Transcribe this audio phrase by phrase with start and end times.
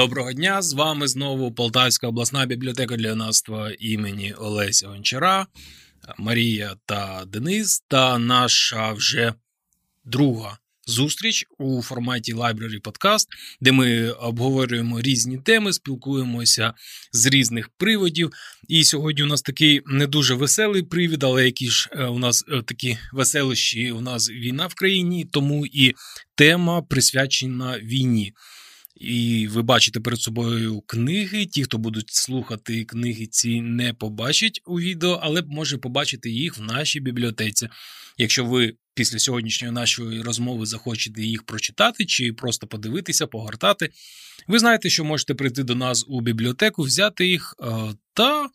[0.00, 0.62] Доброго дня!
[0.62, 5.46] З вами знову Полтавська обласна бібліотека для юнацтва імені Олеся Гончара,
[6.18, 9.34] Марія та Денис та наша вже
[10.04, 13.26] друга зустріч у форматі Library Podcast,
[13.60, 16.74] де ми обговорюємо різні теми, спілкуємося
[17.12, 18.32] з різних приводів.
[18.68, 22.44] І сьогодні у нас такий не дуже веселий привід, але які ж е, у нас
[22.48, 25.94] е, такі веселощі, у нас війна в країні, тому і
[26.34, 28.32] тема присвячена війні.
[29.00, 31.46] І ви бачите перед собою книги.
[31.46, 36.62] Ті, хто будуть слухати книги, ці не побачать у відео, але може побачити їх в
[36.62, 37.68] нашій бібліотеці.
[38.18, 43.90] Якщо ви після сьогоднішньої нашої розмови захочете їх прочитати чи просто подивитися, погортати,
[44.48, 47.66] ви знаєте, що можете прийти до нас у бібліотеку, взяти їх е,
[48.14, 48.48] та,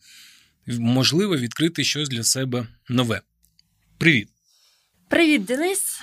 [0.67, 3.21] можливо, відкрити щось для себе нове.
[3.97, 4.29] Привіт!
[5.09, 5.99] Привіт, Денис!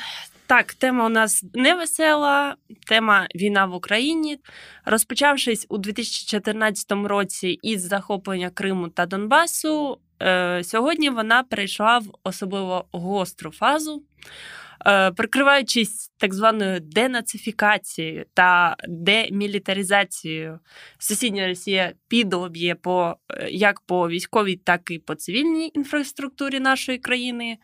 [0.53, 4.39] Так, тема у нас не весела, тема війна в Україні.
[4.85, 12.85] Розпочавшись у 2014 році із захоплення Криму та Донбасу, е, сьогодні вона перейшла в особливо
[12.93, 14.03] гостру фазу.
[14.87, 20.59] Е, прикриваючись так званою денацифікацією та демілітаризацією,
[20.99, 27.59] сусідня Росія підоб'є по е, як по військовій, так і по цивільній інфраструктурі нашої країни,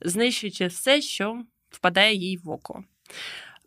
[0.00, 2.84] знищуючи все, що впадає їй в око.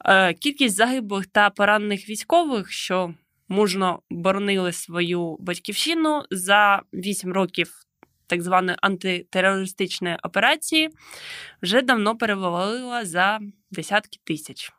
[0.06, 3.14] Е, кількість загиблих та поранених військових, що
[3.47, 7.86] мужно боронили свою батьківщину за 8 років
[8.28, 10.89] так званої антитерористичної операції,
[11.62, 13.39] вже давно перевалила за
[13.72, 14.72] десятки тисяч.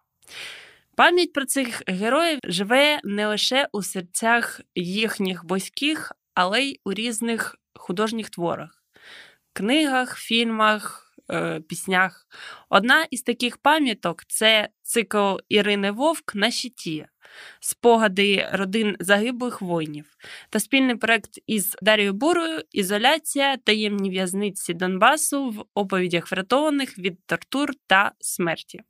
[0.97, 7.57] Пам'ять про цих героїв живе не лише у серцях їхніх близьких, але й у різних
[7.75, 8.83] художніх творах,
[9.53, 11.06] книгах, фільмах.
[11.31, 12.27] Е, піснях.
[12.69, 17.07] Одна із таких пам'яток це цикл Ірини Вовк на щиті,
[17.61, 20.17] спогади родин загиблих воїнів
[20.51, 27.71] та спільний проект із Дарією Бурою Ізоляція таємні в'язниці Донбасу в оповідях врятованих від тортур
[27.87, 28.81] та смерті.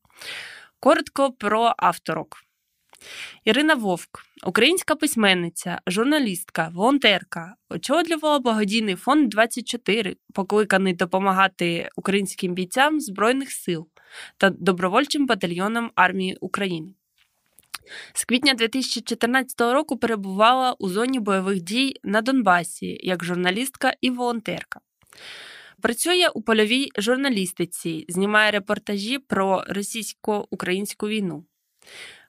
[0.81, 2.46] Коротко про авторок.
[3.45, 13.51] Ірина Вовк, українська письменниця, журналістка, волонтерка, очолювала благодійний фонд 24, покликаний допомагати українським бійцям Збройних
[13.51, 13.89] сил
[14.37, 16.95] та добровольчим батальйонам армії України.
[18.13, 24.81] З квітня 2014 року перебувала у зоні бойових дій на Донбасі як журналістка і волонтерка.
[25.81, 31.45] Працює у польовій журналістиці, знімає репортажі про російсько-українську війну.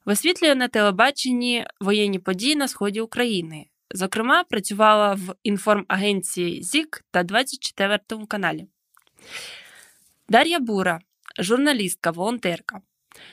[0.08, 3.66] Висвітлює на телебаченні воєнні події на сході України.
[3.92, 8.68] Зокрема, працювала в інформагенції ЗІК та 24 каналі.
[10.30, 11.00] Дар'я Бура,
[11.40, 12.82] журналістка, волонтерка.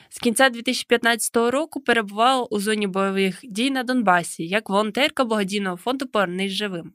[0.09, 6.07] З кінця 2015 року перебувала у зоні бойових дій на Донбасі як волонтерка благодійного фонду
[6.07, 6.93] Повернись живим.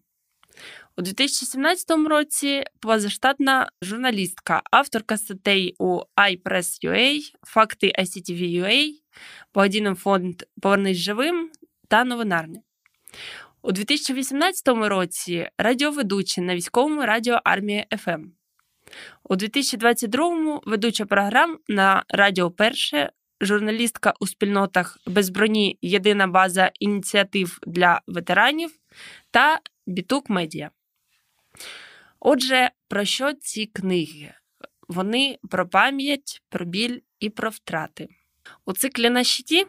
[0.97, 8.91] У 2017 році позаштатна журналістка, авторка статей у iPress.ua, факти ICTV.ua,
[9.55, 11.51] благодійний фонд Повернись живим
[11.89, 12.61] та новинарня.
[13.63, 18.25] У 2018 році радіоведуча на військовому радіо Армія ФМ.
[19.25, 23.11] У 2022-му ведуча програм на Радіо Перше,
[23.41, 28.71] журналістка у спільнотах без броні Єдина база ініціатив для ветеранів
[29.31, 30.71] та Бітук Медіа.
[32.21, 34.35] Отже, про що ці книги?
[34.89, 38.09] Вони про пам'ять, про біль і про втрати.
[38.65, 39.67] У циклі на щиті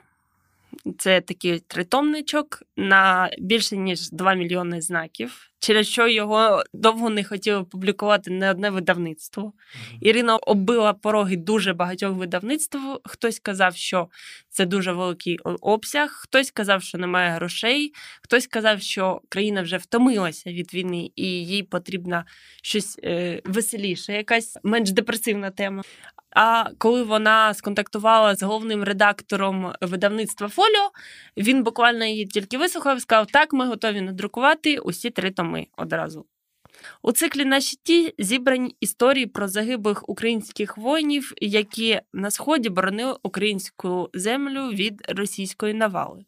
[0.97, 7.63] це такий тритомничок на більше ніж 2 мільйони знаків, через що його довго не хотіли
[7.63, 9.43] публікувати не одне видавництво.
[9.43, 9.97] Mm-hmm.
[10.01, 12.77] Ірина оббила пороги дуже багатьох видавництв.
[13.03, 14.07] Хтось казав, що
[14.49, 20.51] це дуже великий обсяг, хтось казав, що немає грошей, хтось казав, що країна вже втомилася
[20.51, 22.25] від війни і їй потрібна
[22.63, 25.83] щось е, веселіше, якась менш депресивна тема.
[26.35, 30.91] А коли вона сконтактувала з головним редактором видавництва Фоліо,
[31.37, 36.25] він буквально її тільки вислухав і сказав: Так, ми готові надрукувати усі три томи одразу.
[37.01, 44.09] У циклі на щиті зібрані історії про загиблих українських воїнів, які на сході боронили українську
[44.13, 46.25] землю від російської навали.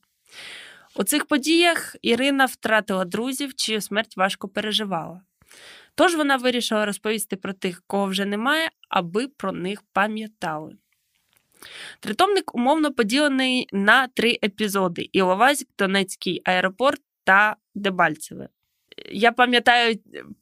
[0.95, 5.21] У цих подіях Ірина втратила друзів, чию смерть важко переживала.
[5.95, 10.77] Тож вона вирішила розповісти про тих, кого вже немає, аби про них пам'ятали.
[11.99, 18.49] Тритомник умовно поділений на три епізоди: Іловайськ, Донецький аеропорт та Дебальцеве.
[19.11, 19.95] Я пам'ятаю,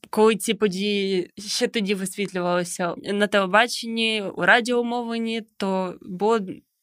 [0.10, 6.40] коли ці події ще тоді висвітлювалися на телебаченні, у радіомовленні, то було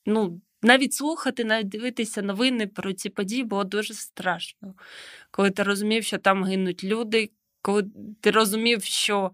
[0.06, 4.74] ну, навіть слухати, навіть дивитися новини про ці події було дуже страшно.
[5.30, 7.30] Коли ти розумів, що там гинуть люди,
[7.62, 7.84] коли
[8.20, 9.32] ти розумів, що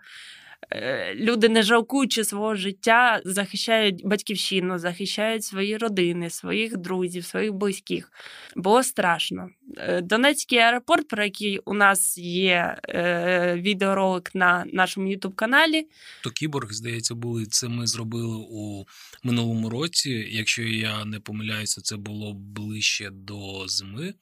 [1.15, 8.13] люди, не жалкуючи свого життя, захищають батьківщину, захищають свої родини, своїх друзів, своїх близьких.
[8.57, 9.49] Було страшно.
[9.77, 15.87] Е, Донецький аеропорт, про який у нас є е, відеоролик на нашому ютуб-каналі.
[16.23, 18.85] То кіборг, здається, були це ми зробили у
[19.23, 20.29] минулому році.
[20.31, 24.15] Якщо я не помиляюся, це було ближче до зими.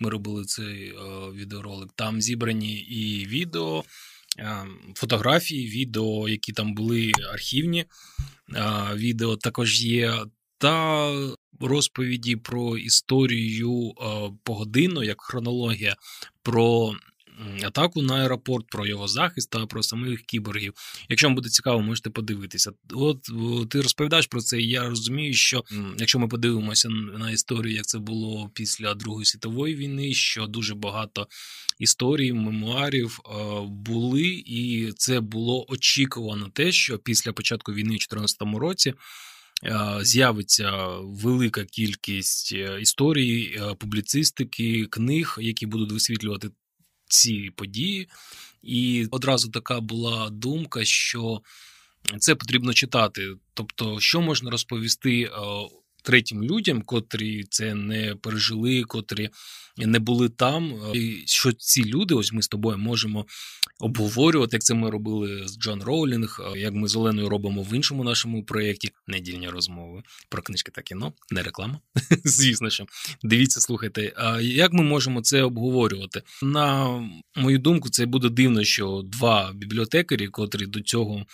[0.00, 0.94] Ми робили цей е,
[1.32, 1.90] відеоролик.
[1.94, 3.84] Там зібрані і відео.
[4.38, 7.84] Ем, фотографії, відео, які там були архівні.
[8.94, 10.14] Відео, також є.
[10.58, 11.12] Та
[11.60, 13.92] розповіді про історію
[14.42, 15.96] погодину, як хронологія,
[16.42, 16.94] про
[17.62, 20.74] атаку на аеропорт, про його захист та про самих кіборгів.
[21.08, 22.72] Якщо вам буде цікаво, можете подивитися.
[22.92, 23.22] От
[23.70, 25.64] ти розповідаєш про це, і я розумію, що
[25.98, 31.28] якщо ми подивимося на історію, як це було після Другої світової війни, що дуже багато
[31.78, 33.20] історій, мемуарів
[33.66, 38.94] були, і це було очікувано те, що після початку війни у 2014 році.
[40.00, 46.50] З'явиться велика кількість е, історій, е, публіцистики, книг, які будуть висвітлювати
[47.08, 48.08] ці події.
[48.62, 51.40] І одразу така була думка, що
[52.18, 53.34] це потрібно читати.
[53.54, 55.30] Тобто, що можна розповісти е,
[56.02, 59.30] третім людям, котрі це не пережили, котрі
[59.76, 60.74] не були там.
[60.94, 63.26] І Що ці люди, ось ми з тобою можемо
[63.80, 68.04] обговорювати, як це ми робили з Джон Роулінг, як ми з Оленою робимо в іншому
[68.04, 71.80] нашому проєкті недільні розмови про книжки та кіно, не реклама.
[72.24, 72.86] Звісно, що
[73.22, 74.12] дивіться, слухайте.
[74.16, 76.22] А як ми можемо це обговорювати?
[76.42, 76.88] На
[77.36, 81.26] мою думку, це буде дивно, що два бібліотекарі, котрі до цього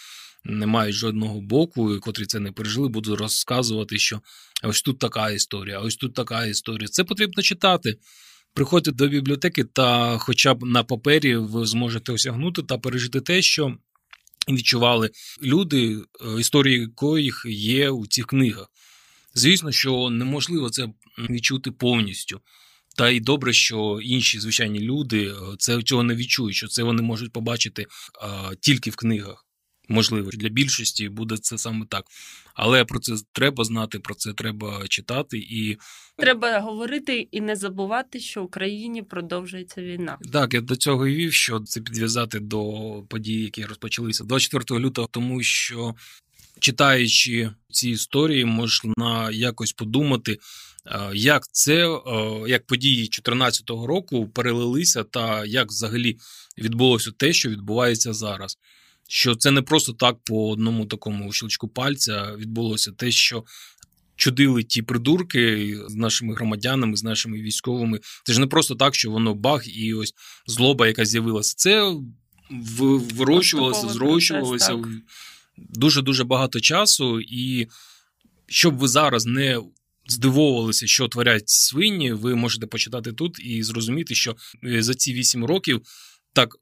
[0.45, 4.21] не мають жодного боку, і котрі це не пережили, будуть розказувати, що
[4.63, 6.89] ось тут така історія, ось тут така історія.
[6.89, 7.99] Це потрібно читати.
[8.55, 13.77] Приходьте до бібліотеки, та хоча б на папері ви зможете осягнути та пережити те, що
[14.49, 15.11] відчували
[15.43, 18.67] люди, е, історії яких є у цих книгах.
[19.35, 20.89] Звісно, що неможливо це
[21.19, 22.41] відчути повністю.
[22.97, 27.03] Та й добре, що інші звичайні люди е, це цього не відчують, що це вони
[27.03, 27.87] можуть побачити
[28.23, 29.47] а, тільки в книгах.
[29.89, 32.05] Можливо, для більшості буде це саме так.
[32.55, 35.79] Але про це треба знати, про це треба читати і
[36.17, 40.19] треба говорити і не забувати, що в Україні продовжується війна.
[40.33, 42.63] Так, я до цього і вів, що це підв'язати до
[43.09, 45.95] подій, які розпочалися 24 лютого, тому що
[46.61, 50.39] читаючи ці історії, можна якось подумати,
[51.15, 52.01] як це,
[52.47, 56.17] як події 2014 року перелилися, та як взагалі
[56.59, 58.59] відбулося те, що відбувається зараз
[59.09, 63.45] що це не просто так по одному такому щелчку пальця відбулося те, що
[64.17, 68.01] чудили ті придурки з нашими громадянами, з нашими військовими.
[68.25, 70.15] Це ж не просто так, що воно баг і ось
[70.47, 71.55] злоба, яка з'явилася.
[71.57, 71.95] Це
[72.51, 74.83] вирощувалося, зрощувалося
[75.57, 77.69] дуже дуже багато часу, і
[78.47, 79.61] щоб ви зараз не
[80.07, 85.45] здивовувалися, що творять свині, ви можете почитати тут і зрозуміти, що е, за ці вісім
[85.45, 85.83] років
[86.33, 86.57] так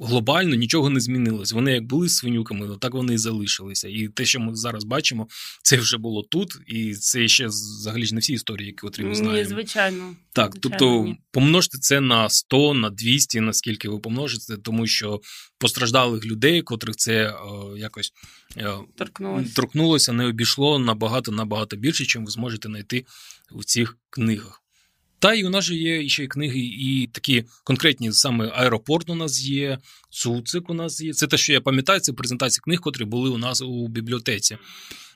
[0.00, 1.52] глобально нічого не змінилось.
[1.52, 3.88] Вони як були свинюками, так вони і залишилися.
[3.88, 5.28] І те, що ми зараз бачимо,
[5.62, 9.38] це вже було тут, і це ще взагалі ж не всі історії, які ми знаємо.
[9.38, 10.16] Ні, звичайно.
[10.32, 11.18] Так, звичайно, тобто ні.
[11.30, 15.20] помножте це на 100, на 200, наскільки ви помножите, тому що
[15.58, 18.12] постраждалих людей, котрих це о, е, якось
[18.56, 19.54] е, торкнулося.
[19.54, 23.04] торкнулося, не обійшло набагато набагато більше, чим ви зможете знайти
[23.52, 24.62] у цих книгах.
[25.18, 29.14] Та й у нас же є ще й книги, і такі конкретні саме аеропорт у
[29.14, 29.78] нас є,
[30.10, 31.12] Цуцик у нас є.
[31.12, 34.58] Це те, що я пам'ятаю, це презентації книг, котрі були у нас у бібліотеці.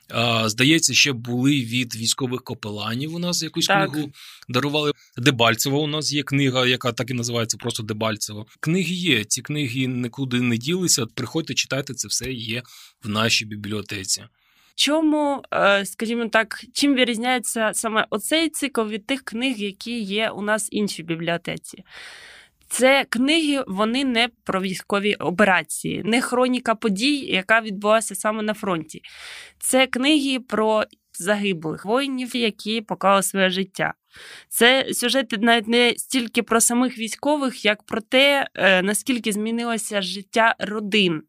[0.09, 3.15] А, Здається, ще були від військових копеланів.
[3.15, 3.91] У нас якусь так.
[3.91, 4.11] книгу
[4.49, 4.91] дарували.
[5.17, 8.45] Дебальцево у нас є книга, яка так і називається просто Дебальцево.
[8.59, 9.23] Книги є.
[9.23, 11.05] Ці книги нікуди не ділися.
[11.05, 12.63] Приходьте, читайте, це все є
[13.03, 14.23] в нашій бібліотеці
[14.75, 20.41] чому, е, скажімо так, чим вирізняється саме оцей цикл від тих книг, які є у
[20.41, 21.83] нас в іншій бібліотеці?
[22.67, 29.01] Це книги, вони не про військові операції, не хроніка подій, яка відбулася саме на фронті.
[29.59, 33.93] Це книги про загиблих воїнів, які поклали своє життя.
[34.49, 40.55] Це сюжети навіть не стільки про самих військових, як про те, е, наскільки змінилося життя
[40.59, 41.23] родин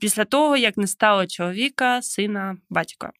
[0.00, 3.12] після того, як не стало чоловіка, сина, батька.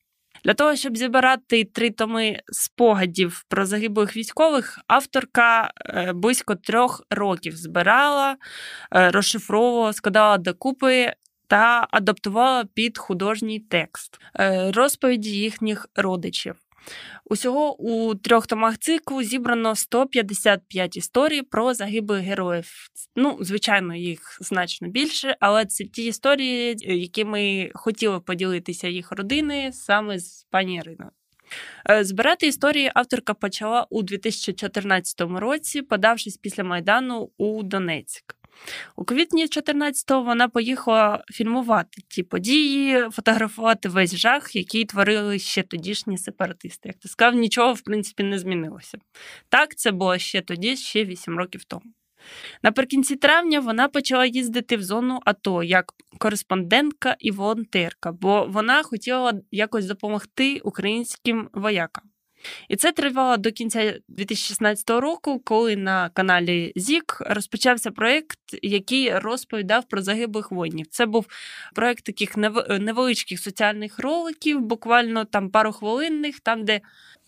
[0.44, 7.56] Для того, щоб зібрати три томи спогадів про загиблих військових, авторка е, близько трьох років
[7.56, 8.36] збирала,
[8.94, 11.12] е, розшифровувала, складала докупи
[11.46, 14.18] та адаптувала під художній текст
[14.74, 16.54] розповіді їхніх родичів.
[17.24, 22.66] Усього у трьох томах циклу зібрано 155 історій про загиблих героїв.
[23.16, 30.18] Ну, звичайно, їх значно більше, але це ті історії, якими хотіли поділитися їх родини саме
[30.18, 31.10] з пані Іриною.
[31.90, 38.39] Е, збирати історії авторка почала у 2014 році, подавшись після Майдану у Донецьк.
[38.96, 46.18] У квітні 14-го вона поїхала фільмувати ті події, фотографувати весь жах, який творили ще тодішні
[46.18, 46.88] сепаратисти.
[46.88, 48.98] Як ти сказав, нічого в принципі не змінилося.
[49.48, 51.84] Так, це було ще тоді, ще 8 років тому.
[52.62, 59.32] Наприкінці травня вона почала їздити в зону АТО як кореспондентка і волонтерка, бо вона хотіла
[59.50, 62.09] якось допомогти українським воякам.
[62.68, 69.84] І це тривало до кінця 2016 року, коли на каналі Зік розпочався проєкт, який розповідав
[69.88, 70.86] про загиблих воїнів.
[70.90, 71.26] Це був
[71.74, 72.36] проєкт таких
[72.80, 76.80] невеличких соціальних роликів, буквально там пару хвилинних, там де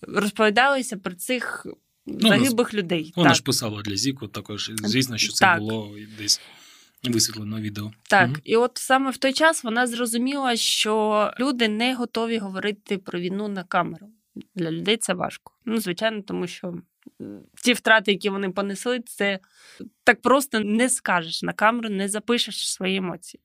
[0.03, 1.67] розповідалися про цих
[2.07, 3.13] ну, загиблих людей.
[3.17, 3.37] Вона так.
[3.37, 5.59] ж писала для Зіку, також звісно, що це так.
[5.59, 6.41] було десь.
[7.05, 7.93] Висвітлено відео.
[8.03, 8.37] Так, угу.
[8.45, 13.49] і от саме в той час вона зрозуміла, що люди не готові говорити про війну
[13.49, 14.09] на камеру.
[14.55, 15.53] Для людей це важко.
[15.65, 16.75] Ну, звичайно, тому що
[17.63, 19.39] ті втрати, які вони понесли, це
[20.05, 23.41] так просто не скажеш на камеру, не запишеш свої емоції.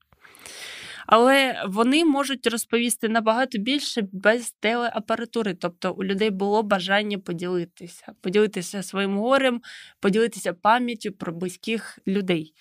[1.08, 5.54] Але вони можуть розповісти набагато більше без телеапаратури.
[5.54, 9.62] Тобто у людей було бажання поділитися, поділитися своїм горем,
[10.00, 12.54] поділитися пам'яттю про близьких людей.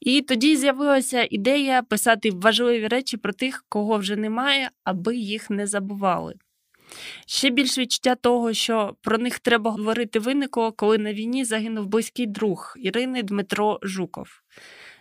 [0.00, 5.66] І тоді з'явилася ідея писати важливі речі про тих, кого вже немає, аби їх не
[5.66, 6.34] забували.
[7.26, 12.26] Ще більше відчуття того, що про них треба говорити виникло, коли на війні загинув близький
[12.26, 14.28] друг Ірини Дмитро Жуков.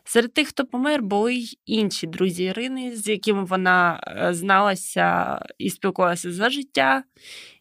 [0.07, 5.69] Серед тих, хто помер, були й інші друзі Ірини, з якими вона е, зналася і
[5.69, 7.03] спілкувалася за життя,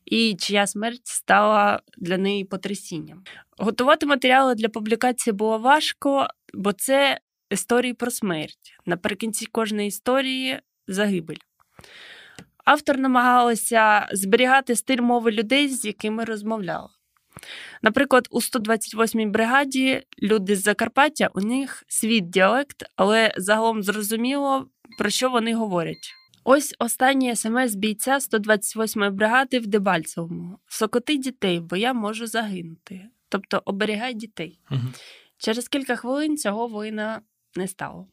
[0.05, 3.23] і чия смерть стала для неї потрясінням.
[3.59, 8.77] Готувати матеріали для публікації було важко, бо це історії про смерть.
[8.87, 11.37] Наприкінці кожної історії загибель.
[12.65, 16.89] Автор намагалася зберігати стиль мови людей, з якими розмовляла.
[17.83, 24.69] Наприклад, у 128-й бригаді люди з Закарпаття, у них свій діалект, але загалом зрозуміло,
[24.99, 26.15] про що вони говорять.
[26.45, 33.09] Ось останній смс бійця 128-ї бригади в Дебальцевому: Сокоти дітей, бо я можу загинути.
[33.29, 34.59] Тобто оберігай дітей.
[34.71, 34.81] Угу.
[35.39, 37.21] Через кілька хвилин цього воїна
[37.57, 38.07] не стало.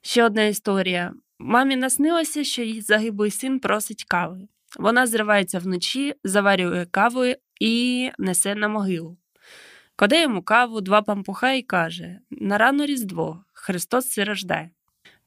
[0.00, 1.14] Ще одна історія.
[1.38, 4.48] Мамі наснилося, що її загиблий син просить кави.
[4.78, 7.24] Вона зривається вночі, заварює каву
[7.60, 9.16] і несе на могилу.
[9.96, 14.70] Кладе йому каву, два пампуха і каже: на рано Різдво, Христос се.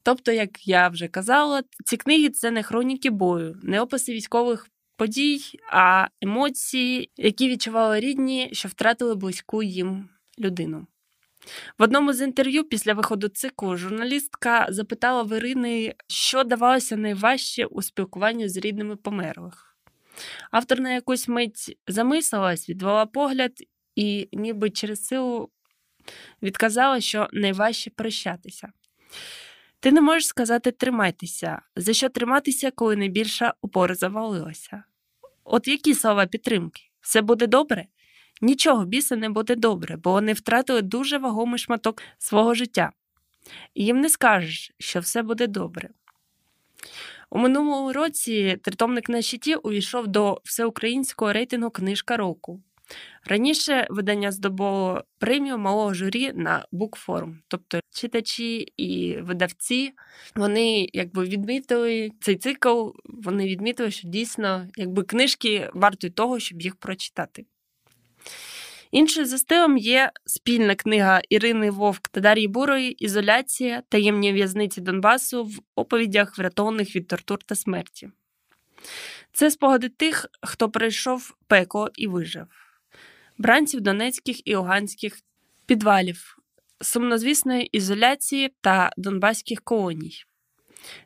[0.04, 5.42] Тобто, як я вже казала, ці книги це не хроніки бою, не описи військових подій,
[5.72, 10.88] а емоції, які відчували рідні, що втратили близьку їм людину.
[11.78, 17.82] В одному з інтерв'ю після виходу циклу журналістка запитала в Ірини, що давалося найважче у
[17.82, 19.78] спілкуванні з рідними померлих.
[20.52, 23.52] Автор на якусь мить замислилась, відвела погляд
[23.96, 25.50] і, ніби через силу,
[26.42, 28.72] відказала, що найважче прощатися.
[29.80, 34.84] Ти не можеш сказати тримайтеся, за що триматися, коли найбільша опора завалилася.
[35.44, 36.82] От які слова підтримки?
[37.02, 37.86] Все буде добре?
[38.42, 42.92] Нічого біса не буде добре, бо вони втратили дуже вагомий шматок свого життя.
[43.74, 45.90] І їм не скажеш, що все буде добре.
[47.30, 52.62] У минулому році тритомник на щиті увійшов до всеукраїнського рейтингу Книжка року.
[53.26, 59.92] Раніше видання здобуло премію малого журі на букформ, тобто читачі і видавці
[60.36, 66.76] вони якби відмітили цей цикл, вони відмітили, що дійсно якби книжки варті того, щоб їх
[66.76, 67.46] прочитати.
[68.92, 75.44] Іншою за стилем є спільна книга Ірини Вовк та Дар'ї Бурої Ізоляція таємні в'язниці Донбасу
[75.44, 78.10] в оповідях, врятованих від тортур та смерті.
[79.34, 82.48] Це спогади тих, хто пройшов пекло і вижив,
[83.38, 85.20] бранців донецьких і луганських
[85.66, 86.38] підвалів,
[86.82, 90.24] сумнозвісної ізоляції та донбаських колоній.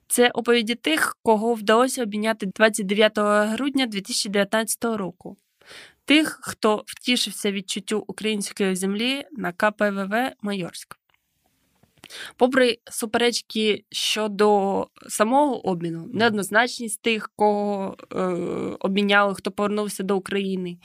[0.07, 5.37] Це оповіді тих, кого вдалося обміняти 29 грудня 2019 року
[6.05, 10.97] тих, хто втішився відчуттю української землі на КПВВ Майорськ.
[12.37, 18.17] Попри суперечки щодо самого обміну, неоднозначність тих, кого е,
[18.79, 20.77] обміняли, хто повернувся до України,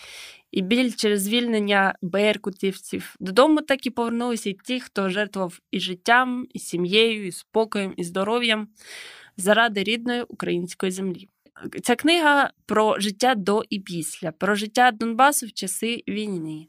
[0.51, 6.47] і біль через звільнення беркутівців, додому так і повернулися і ті, хто жертвував і життям,
[6.55, 8.69] і сім'єю, і спокоєм, і здоров'ям
[9.37, 11.29] заради рідної української землі.
[11.83, 16.67] Ця книга про життя до і після, про життя Донбасу в часи війни,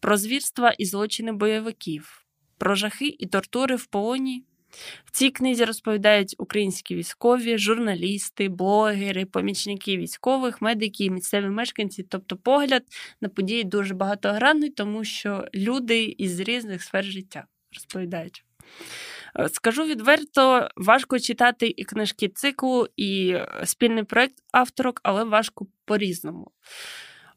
[0.00, 2.26] про звірства і злочини бойовиків,
[2.58, 4.44] про жахи і тортури в полоні.
[5.04, 12.02] В цій книзі розповідають українські військові, журналісти, блогери, помічники військових, медики, місцеві мешканці.
[12.02, 12.82] Тобто погляд
[13.20, 18.44] на події дуже багатогранний, тому що люди із різних сфер життя розповідають.
[19.38, 25.66] Е, скажу відверто, важко читати і книжки циклу, і е, спільний проект авторок, але важко
[25.84, 26.50] по-різному.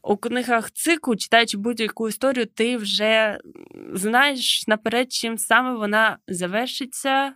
[0.02, 3.38] У книгах циклу, читаючи будь-яку історію, ти вже
[3.92, 7.34] знаєш наперед, чим саме вона завершиться,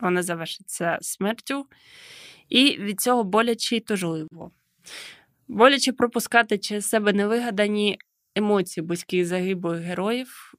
[0.00, 1.66] вона завершиться смертю,
[2.48, 4.50] і від цього боляче і тужливо.
[5.48, 7.98] Боляче пропускати через себе невигадані
[8.34, 10.54] емоції близьких загиблих героїв,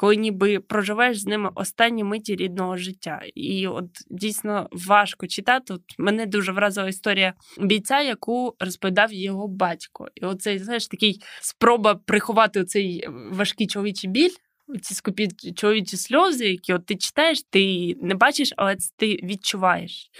[0.00, 3.22] коли ніби проживаєш з ними останні миті рідного життя.
[3.34, 5.74] І от дійсно важко читати.
[5.74, 10.08] От Мене дуже вразила історія бійця, яку розповідав його батько.
[10.14, 14.34] І оцей, знаєш, такий спроба приховати цей важкий чоловічий біль.
[14.82, 20.10] Ці скупі чоловічі сльози, які от ти читаєш, ти не бачиш, але це ти відчуваєш.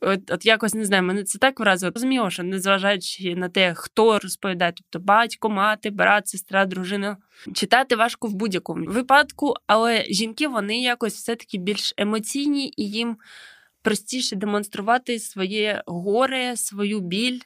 [0.00, 1.92] От от якось не знаю, мене це так вразило.
[1.94, 7.16] Розуміло, що незважаючи на те, хто розповідає, тобто батько, мати, брат, сестра, дружина,
[7.54, 13.16] читати важко в будь-якому випадку, але жінки вони якось все-таки більш емоційні і їм
[13.82, 17.40] простіше демонструвати своє горе, свою біль.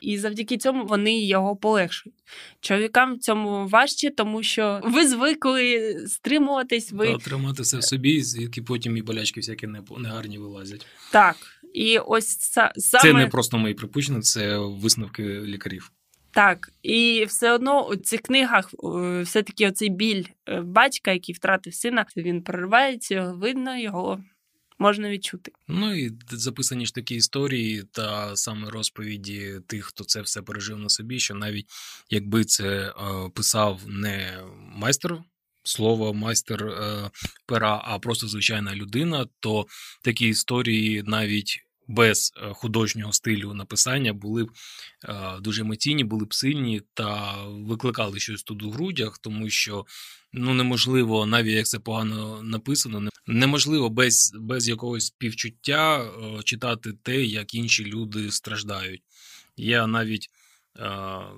[0.00, 2.18] І завдяки цьому вони його полегшують.
[2.60, 6.92] Чоловікам в цьому важче, тому що ви звикли стримуватись.
[6.92, 10.86] Ви Та, тримати все в собі, звідки потім і болячки всякі негарні вилазять.
[11.12, 11.36] Так.
[11.76, 12.38] І ось
[12.76, 13.02] саме...
[13.02, 15.92] Це не просто мої припущення, це висновки лікарів.
[16.30, 18.74] Так, і все одно у цих книгах
[19.22, 24.24] все-таки оцей біль е, батька, який втратив сина, він проривається, видно, його
[24.78, 25.52] можна відчути.
[25.68, 30.88] Ну і записані ж такі історії та саме розповіді тих, хто це все пережив на
[30.88, 31.66] собі, що навіть
[32.10, 32.92] якби це е,
[33.34, 34.38] писав не
[34.76, 35.18] майстер.
[35.62, 37.10] Слово майстер е,
[37.46, 39.66] пера, а просто звичайна людина, то
[40.02, 44.50] такі історії навіть без е, художнього стилю написання були б
[45.04, 49.86] е, дуже емоційні, були б сильні та викликали щось тут у грудях, тому що
[50.32, 57.24] ну неможливо, навіть як це погано написано, неможливо без без якогось співчуття е, читати те,
[57.24, 59.02] як інші люди страждають.
[59.56, 60.30] Я навіть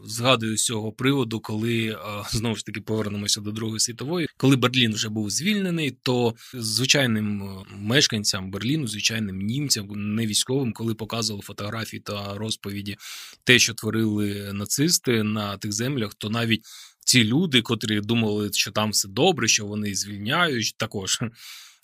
[0.04, 1.98] Згадую з цього приводу, коли
[2.30, 7.42] знову ж таки повернемося до Другої світової, коли Берлін вже був звільнений, то звичайним
[7.78, 12.96] мешканцям Берліну, звичайним німцям, не військовим, коли показували фотографії та розповіді,
[13.44, 16.64] те, що творили нацисти на тих землях, то навіть
[17.04, 21.20] ці люди, котрі думали, що там все добре, що вони звільняють, також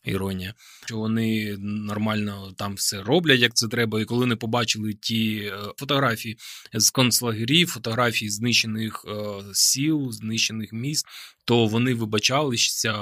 [0.04, 0.54] іронія,
[0.86, 4.00] що вони нормально там все роблять, як це треба.
[4.00, 6.38] І коли вони побачили ті е, фотографії
[6.72, 9.14] з концлагерів, фотографії знищених е,
[9.52, 11.06] сіл, знищених міст,
[11.44, 12.94] то вони вибачалися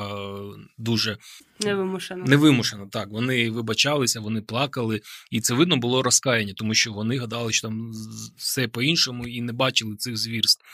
[0.78, 1.18] дуже
[1.60, 2.24] невимушено.
[2.24, 3.08] Невимушено, так.
[3.08, 7.92] Вони вибачалися, вони плакали, і це видно було розкаяння, тому що вони гадали, що там
[8.36, 10.64] все по-іншому і не бачили цих звірств.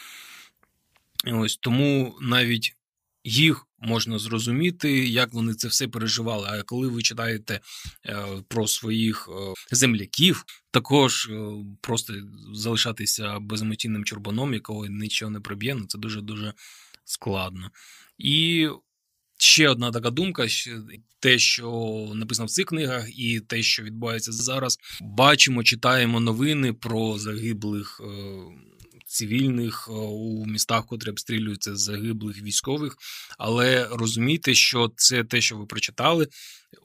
[1.25, 2.78] Ось тому навіть
[3.25, 6.49] їх можна зрозуміти, як вони це все переживали.
[6.51, 7.61] А коли ви читаєте
[8.07, 11.51] е, про своїх е, земляків, також е,
[11.81, 12.15] просто
[12.55, 16.53] залишатися беземоційним чорбаном, якого нічого не проб'є, ну це дуже дуже
[17.05, 17.71] складно.
[18.19, 18.69] І
[19.39, 20.47] ще одна така думка:
[21.21, 27.19] те, що написано в цих книгах, і те, що відбувається зараз, бачимо, читаємо новини про
[27.19, 28.01] загиблих
[29.09, 32.97] цивільних е, у містах, котрі обстрілюються загиблих військових.
[33.38, 36.29] Але розумійте, що це те, що ви прочитали.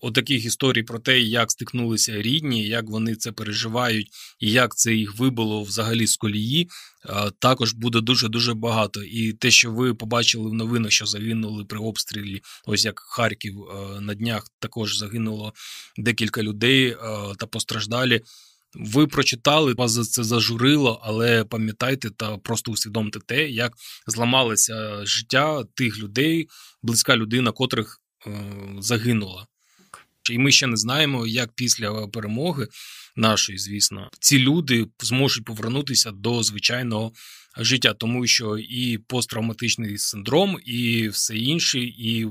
[0.02, 4.08] Отаких історій про те, як стикнулися рідні, як вони це переживають,
[4.40, 6.70] і як це їх вибило взагалі з колії,
[7.06, 9.04] е, також буде дуже дуже багато.
[9.04, 14.02] І те, що ви побачили в новинах, що загинули при обстрілі, ось як Харків е,
[14.02, 15.54] на днях також загинуло
[15.98, 16.96] декілька людей
[17.38, 18.22] та постраждалі.
[18.76, 23.74] Ви прочитали, вас за це зажурило, але пам'ятайте та просто усвідомте те, як
[24.08, 26.48] зламалося життя тих людей,
[26.82, 28.32] близька людина, котрих е,
[28.80, 29.48] загинула.
[30.32, 32.68] І ми ще не знаємо, як після перемоги
[33.16, 37.12] нашої, звісно, ці люди зможуть повернутися до звичайного
[37.58, 42.28] життя, тому що і посттравматичний синдром, і все інше, і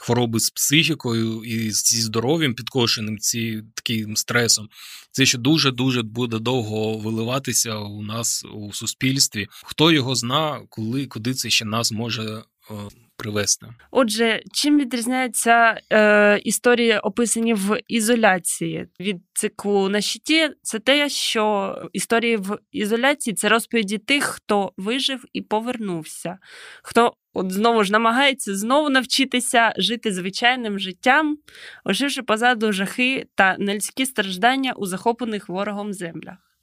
[0.00, 4.68] хвороби з психікою, і зі здоров'ям підкошеним, ці таким стресом,
[5.10, 9.48] це ще дуже дуже буде довго виливатися у нас у суспільстві.
[9.50, 12.42] Хто його зна, коли куди це ще нас може.
[13.16, 13.66] Привести.
[13.90, 21.76] Отже, чим відрізняються е, історії, описані в ізоляції від циклу на щиті, це те, що
[21.92, 26.38] історії в ізоляції це розповіді тих, хто вижив і повернувся,
[26.82, 31.38] хто от знову ж намагається знову навчитися жити звичайним життям,
[31.84, 36.53] лишивши позаду жахи та нельські страждання у захоплених ворогом землях.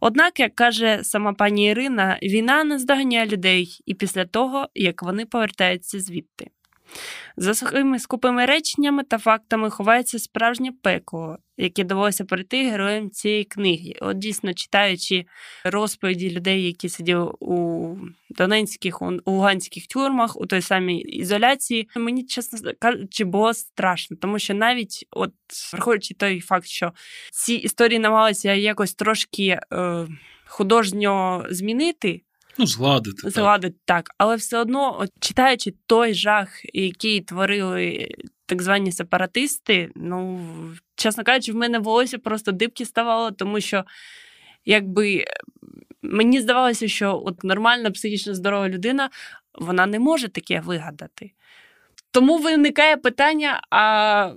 [0.00, 5.26] Однак, як каже сама пані Ірина, війна не здоганяє людей і після того, як вони
[5.26, 6.50] повертаються звідти.
[7.36, 13.94] За сухими скупими реченнями та фактами ховається справжнє пекло, яке довелося пройти героям цієї книги.
[14.00, 15.24] От дійсно читаючи
[15.64, 17.96] розповіді людей, які сиділи у
[18.30, 24.54] донецьких, у луганських тюрмах, у той самій ізоляції, мені чесно кажучи, було страшно, тому що
[24.54, 25.32] навіть, от
[25.72, 26.92] враховуючи той факт, що
[27.32, 30.06] ці історії намагалися якось трошки е,
[30.46, 32.20] художньо змінити.
[32.58, 33.30] Ну, згладити.
[33.30, 34.04] Згладити, так.
[34.04, 34.14] так.
[34.18, 38.08] Але все одно, от, читаючи той жах, який творили
[38.46, 40.40] так звані сепаратисти, ну,
[40.94, 43.84] чесно кажучи, в мене волосся просто дибки ставало, тому що
[44.64, 45.24] якби
[46.02, 49.10] мені здавалося, що от нормальна психічно здорова людина
[49.54, 51.32] вона не може таке вигадати.
[52.10, 54.30] Тому виникає питання: а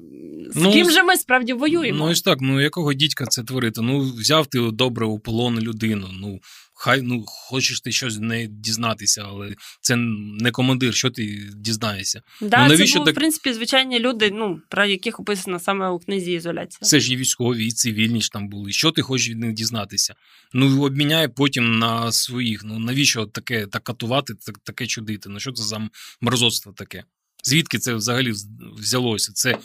[0.50, 2.06] з ну, ким же ми справді воюємо?
[2.06, 3.82] Ну ось так, ну якого дідька це творити?
[3.82, 6.08] Ну, взяв ти добре у полон людину.
[6.14, 6.40] Ну
[6.82, 9.96] хай ну хочеш ти щось не дізнатися, але це
[10.40, 12.22] не командир, що ти дізнаєшся.
[12.42, 13.16] Да, ну, навіщо це були, так...
[13.16, 16.80] в принципі, звичайні люди, ну про яких описано саме у книзі ізоляція.
[16.82, 18.72] Це ж і військові, і цивільні ж там були.
[18.72, 20.16] Що ти хочеш від них дізнатися?
[20.54, 22.64] Ну обміняй потім на своїх.
[22.64, 25.30] Ну навіщо таке так катувати, так, таке чудити?
[25.30, 25.90] Ну що це за
[26.22, 27.04] мерзоцтво таке?
[27.44, 28.34] Звідки це взагалі
[28.78, 29.32] взялося?
[29.34, 29.58] Це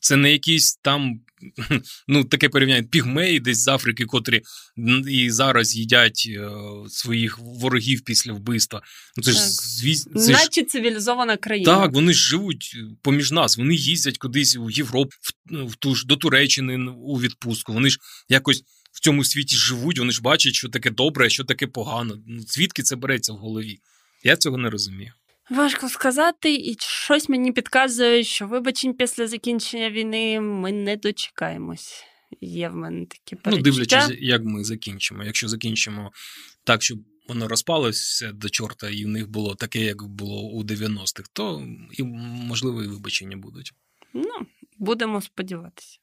[0.00, 1.20] це не якісь там
[2.08, 4.42] ну, таке порівняння пігмеї десь з Африки, котрі
[5.08, 6.50] і зараз їдять е,
[6.88, 8.82] своїх ворогів після вбивства.
[9.16, 9.38] Ну, це ж,
[10.16, 11.76] це Наче цивілізована країна.
[11.76, 16.06] Так, вони ж живуть поміж нас, вони їздять кудись у Європу, в, в ту ж
[16.06, 17.72] до Туреччини у відпустку.
[17.72, 17.98] Вони ж
[18.28, 18.62] якось.
[18.92, 22.18] В цьому світі живуть, вони ж бачать, що таке добре, що таке погано.
[22.26, 23.78] Ну, Звідки це береться в голові?
[24.24, 25.12] Я цього не розумію.
[25.50, 32.04] Важко сказати, і щось мені підказує, що вибачень після закінчення війни ми не дочекаємось.
[32.40, 33.56] Є в мене такі перечуття.
[33.56, 35.24] Ну, дивлячись, як ми закінчимо.
[35.24, 36.12] Якщо закінчимо
[36.64, 41.30] так, щоб воно розпалося до чорта, і в них було таке, як було у 90-х,
[41.32, 43.72] то і, можливо і вибачення будуть.
[44.12, 44.46] Ну,
[44.78, 45.98] будемо сподіватися.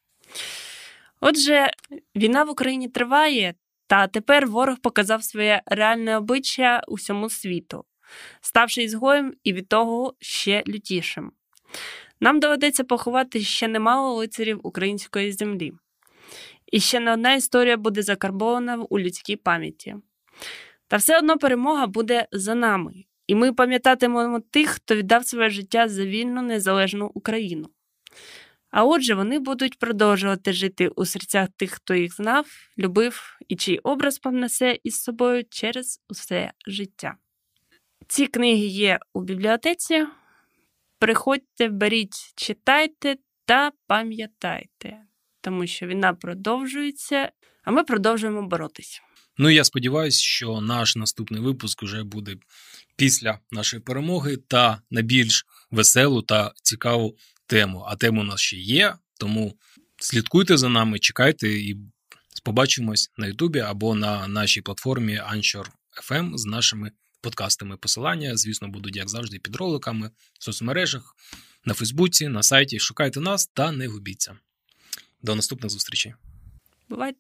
[1.20, 1.72] Отже,
[2.16, 3.54] війна в Україні триває,
[3.88, 7.86] та тепер ворог показав своє реальне обличчя усьому світу
[8.42, 11.32] ставши ізгоєм і від того ще лютішим.
[12.20, 15.74] Нам доведеться поховати ще немало лицарів української землі.
[16.72, 19.96] І ще не одна історія буде закарбована у людській пам'яті.
[20.88, 22.94] Та все одно перемога буде за нами,
[23.28, 27.70] і ми пам'ятатимемо тих, хто віддав своє життя за вільну незалежну Україну.
[28.72, 33.80] А отже, вони будуть продовжувати жити у серцях тих, хто їх знав, любив і чий
[33.80, 37.16] образ понесе із собою через усе життя.
[38.10, 40.06] Ці книги є у бібліотеці.
[41.00, 43.16] Приходьте, беріть, читайте
[43.46, 44.98] та пам'ятайте,
[45.42, 47.32] тому що війна продовжується,
[47.64, 49.02] а ми продовжуємо боротися.
[49.38, 52.36] Ну я сподіваюся, що наш наступний випуск вже буде
[52.96, 57.18] після нашої перемоги та на більш веселу та цікаву
[57.48, 57.86] тему.
[57.88, 59.58] А тема у нас ще є, тому
[59.98, 61.78] слідкуйте за нами, чекайте і
[62.44, 65.66] побачимось на Ютубі або на нашій платформі Anchor
[66.10, 67.78] FM з нашими подкастами.
[67.78, 71.16] Посилання, звісно, будуть, як завжди, під роликами в соцмережах,
[71.66, 72.80] на Фейсбуці, на сайті.
[72.80, 74.38] Шукайте нас та не губіться.
[75.22, 76.14] До наступних зустрічей.
[76.90, 77.20] Бувайте!